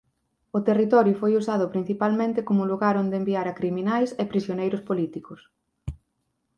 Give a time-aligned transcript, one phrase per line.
[0.57, 5.39] O territorio foi usado principalmente como lugar onde enviar a criminais e prisioneiros políticos.